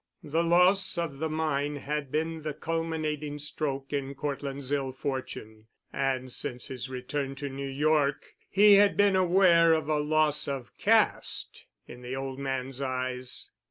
The 0.23 0.43
loss 0.43 0.97
of 0.97 1.19
the 1.19 1.29
mine 1.29 1.75
had 1.75 2.11
been 2.11 2.41
the 2.41 2.55
culminating 2.55 3.37
stroke 3.37 3.93
in 3.93 4.15
Cortland's 4.15 4.71
ill 4.71 4.91
fortune, 4.91 5.67
and 5.93 6.31
since 6.31 6.65
his 6.69 6.89
return 6.89 7.35
to 7.35 7.49
New 7.49 7.69
York 7.69 8.33
he 8.49 8.73
had 8.77 8.97
been 8.97 9.15
aware 9.15 9.73
of 9.73 9.89
a 9.89 9.99
loss 9.99 10.47
of 10.47 10.75
caste 10.75 11.65
in 11.87 12.01
the 12.01 12.15
old 12.15 12.39
man's 12.39 12.81
eyes. 12.81 13.51